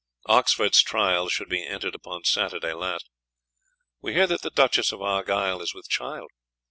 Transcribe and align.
Oxford's 0.25 0.81
tryals 0.81 1.31
should 1.31 1.47
be 1.47 1.63
entered 1.63 1.93
upon 1.93 2.23
Saturday 2.23 2.73
last. 2.73 3.07
We 4.01 4.13
hear 4.13 4.25
that 4.25 4.41
the 4.41 4.49
Duchess 4.49 4.91
of 4.91 4.99
Argyle 5.03 5.61
is 5.61 5.73
wt 5.75 5.87
child. 5.89 6.31